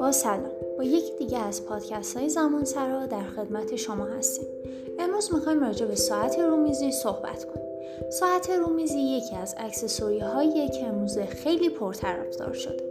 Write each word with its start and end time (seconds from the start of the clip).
با 0.00 0.12
سلام. 0.12 0.50
با 0.78 0.84
یکی 0.84 1.12
دیگه 1.18 1.38
از 1.38 1.66
پادکست 1.66 2.16
های 2.16 2.28
زمان 2.28 2.64
سرا 2.64 3.06
در 3.06 3.22
خدمت 3.22 3.76
شما 3.76 4.04
هستیم. 4.04 4.48
امروز 4.98 5.34
می‌خوایم 5.34 5.60
راجع 5.60 5.86
به 5.86 5.94
ساعت 5.94 6.38
رومیزی 6.38 6.92
صحبت 6.92 7.44
کنیم. 7.44 7.68
ساعت 8.10 8.50
رومیزی 8.50 8.98
یکی 9.00 9.36
از 9.36 9.54
اکسسوری 9.58 10.18
هایی 10.18 10.68
که 10.68 11.26
خیلی 11.26 11.68
پرطرفدار 11.68 12.52
شده. 12.52 12.88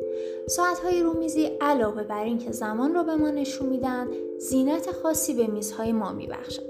ساعت 0.48 0.80
های 0.80 1.02
رومیزی 1.02 1.46
علاوه 1.62 2.04
بر 2.04 2.24
اینکه 2.24 2.52
زمان 2.52 2.94
رو 2.94 3.04
به 3.04 3.16
ما 3.16 3.30
نشون 3.30 3.70
میدن 3.70 4.08
زینت 4.38 4.92
خاصی 4.92 5.34
به 5.34 5.48
میزهای 5.48 5.92
ما 5.92 6.14
میبخشن. 6.14 6.64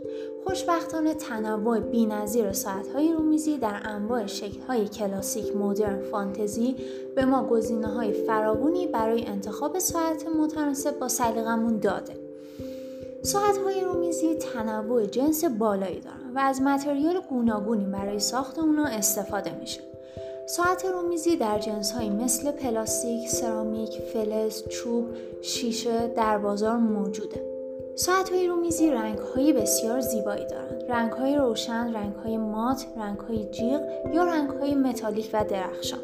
خوشبختانه 0.47 1.13
تنوع 1.13 1.79
بینظیر 1.79 2.53
ساعتهای 2.53 3.13
رومیزی 3.13 3.57
در 3.57 3.79
انواع 3.83 4.25
شکلهای 4.25 4.87
کلاسیک 4.87 5.55
مدرن 5.55 6.01
فانتزی 6.01 6.75
به 7.15 7.25
ما 7.25 7.43
گزینه 7.43 7.87
های 7.87 8.11
فراوانی 8.11 8.87
برای 8.87 9.25
انتخاب 9.25 9.79
ساعت 9.79 10.27
متناسب 10.27 10.99
با 10.99 11.07
سلیقمون 11.07 11.79
داده 11.79 12.13
ساعت 13.21 13.57
های 13.57 13.81
رومیزی 13.81 14.35
تنوع 14.35 15.05
جنس 15.05 15.45
بالایی 15.45 15.99
دارن 15.99 16.35
و 16.35 16.39
از 16.39 16.61
متریال 16.61 17.21
گوناگونی 17.29 17.85
برای 17.85 18.19
ساخت 18.19 18.59
اونا 18.59 18.85
استفاده 18.85 19.59
میشه 19.59 19.79
ساعت 20.45 20.85
رومیزی 20.85 21.37
در 21.37 21.59
جنس 21.59 21.91
های 21.91 22.09
مثل 22.09 22.51
پلاستیک، 22.51 23.29
سرامیک، 23.29 24.01
فلز، 24.13 24.63
چوب، 24.69 25.05
شیشه 25.41 26.07
در 26.07 26.37
بازار 26.37 26.77
موجوده. 26.77 27.46
ساعت 27.99 28.29
های 28.29 28.47
رومیزی 28.47 28.91
رنگ 28.91 29.17
های 29.17 29.53
بسیار 29.53 29.99
زیبایی 29.99 30.45
دارند. 30.45 30.83
رنگ 30.89 31.11
های 31.11 31.35
روشن، 31.35 31.93
رنگ 31.93 32.15
های 32.15 32.37
مات، 32.37 32.85
رنگ 32.97 33.19
های 33.19 33.45
جیغ 33.51 33.81
یا 34.13 34.23
رنگ 34.23 34.49
های 34.49 34.75
متالیک 34.75 35.29
و 35.33 35.45
درخشان. 35.49 35.99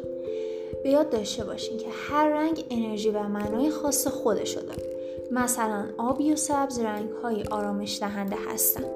به 0.82 0.90
یاد 0.90 1.10
داشته 1.10 1.44
باشین 1.44 1.78
که 1.78 1.86
هر 1.90 2.28
رنگ 2.28 2.64
انرژی 2.70 3.10
و 3.10 3.22
معنای 3.22 3.70
خاص 3.70 4.06
خودشو 4.06 4.60
داره. 4.60 4.82
مثلا 5.30 5.84
آبی 5.98 6.32
و 6.32 6.36
سبز 6.36 6.78
رنگ 6.78 7.10
های 7.10 7.42
آرامش 7.50 8.00
دهنده 8.00 8.36
هستند. 8.48 8.90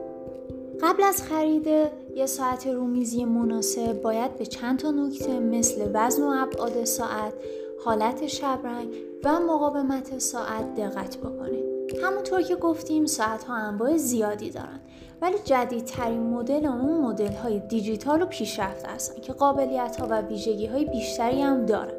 قبل 0.82 1.02
از 1.02 1.22
خرید 1.22 1.66
یه 2.14 2.26
ساعت 2.26 2.66
رومیزی 2.66 3.24
مناسب 3.24 4.02
باید 4.02 4.36
به 4.36 4.46
چند 4.46 4.78
تا 4.78 4.91
نکته 4.91 5.41
مثل 5.41 5.91
وزن 5.94 6.22
و 6.22 6.34
ابعاد 6.42 6.84
ساعت، 6.84 7.32
حالت 7.89 8.27
شبرنگ 8.27 8.89
و 9.25 9.41
مقاومت 9.41 10.19
ساعت 10.19 10.75
دقت 10.75 11.17
بکنید. 11.17 11.64
همونطور 12.03 12.42
که 12.42 12.56
گفتیم 12.56 13.06
ساعت 13.06 13.44
ها 13.44 13.55
انواع 13.55 13.97
زیادی 13.97 14.50
دارن 14.50 14.81
ولی 15.22 15.34
جدیدترین 15.44 16.22
مدل 16.22 16.66
اون 16.66 17.00
مدل 17.00 17.33
های 17.33 17.61
دیجیتال 17.61 18.22
و 18.22 18.27
پیشرفته 18.27 18.89
هستن 18.89 19.20
که 19.20 19.33
قابلیت 19.33 19.97
ها 19.97 20.06
و 20.11 20.20
ویژگی 20.20 20.66
های 20.66 20.84
بیشتری 20.84 21.42
هم 21.42 21.66
دارن 21.66 21.98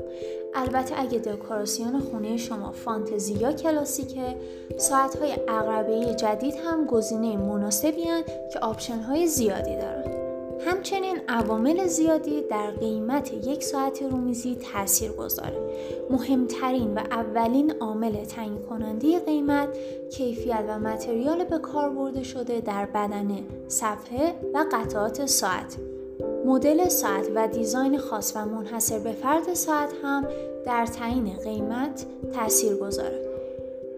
البته 0.55 0.99
اگه 0.99 1.19
دکوراسیون 1.19 1.99
خونه 1.99 2.37
شما 2.37 2.71
فانتزی 2.71 3.33
یا 3.33 3.51
کلاسیکه 3.51 4.35
ساعت 4.77 5.17
های 5.17 5.31
عقربه‌ای 5.47 6.05
جدید 6.05 6.55
هم 6.55 6.85
گزینه 6.85 7.37
مناسبیه 7.37 8.05
که 8.53 8.59
آپشن 8.59 8.99
های 8.99 9.27
زیادی 9.27 9.75
دارن 9.75 10.18
همچنین 10.79 11.21
عوامل 11.27 11.87
زیادی 11.87 12.41
در 12.41 12.71
قیمت 12.71 13.33
یک 13.33 13.63
ساعت 13.63 14.01
رومیزی 14.01 14.55
تاثیر 14.55 15.11
گذاره. 15.11 15.57
مهمترین 16.09 16.93
و 16.93 16.99
اولین 17.11 17.73
عامل 17.79 18.25
تعیین 18.25 18.57
کننده 18.57 19.19
قیمت 19.19 19.69
کیفیت 20.11 20.63
و 20.67 20.79
متریال 20.79 21.43
به 21.43 21.59
کار 21.59 21.89
برده 21.89 22.23
شده 22.23 22.61
در 22.61 22.85
بدنه 22.85 23.45
صفحه 23.67 24.35
و 24.53 24.65
قطعات 24.71 25.25
ساعت. 25.25 25.77
مدل 26.45 26.87
ساعت 26.87 27.27
و 27.35 27.47
design 27.47 27.97
خاص 27.97 28.35
و 28.35 28.45
منحصر 28.45 28.99
به 28.99 29.11
فرد 29.11 29.53
ساعت 29.53 29.93
هم 30.03 30.27
در 30.65 30.85
تعیین 30.85 31.33
قیمت 31.43 32.05
تاثیر 32.33 32.75
گذاره. 32.75 33.28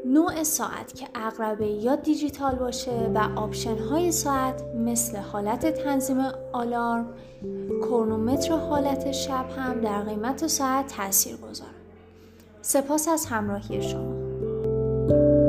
نوع 0.06 0.44
ساعت 0.44 0.96
که 0.96 1.08
عقربه‌ای 1.16 1.68
یا 1.68 1.96
دیجیتال 1.96 2.56
باشه 2.56 3.12
و 3.16 3.30
آپشن 3.36 3.78
های 3.78 4.12
ساعت 4.12 4.64
مثل 4.76 5.18
حالت 5.18 5.84
تنظیم 5.84 6.18
آلارم 6.54 7.14
کرونومتر 7.82 8.58
حالت 8.58 9.12
شب 9.12 9.46
هم 9.58 9.82
در 9.82 10.02
قیمت 10.02 10.48
ساعت 10.48 10.88
تاثیر 10.88 11.38
گذاره 11.38 11.72
سپاس 12.62 13.08
از 13.08 13.26
همراهی 13.26 13.82
شما. 13.82 15.41